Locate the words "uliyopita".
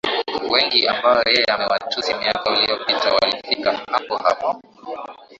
2.49-3.13